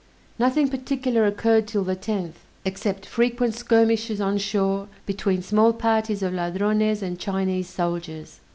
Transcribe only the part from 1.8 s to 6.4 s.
the 10th, except frequent skirmishes on shore between small parties of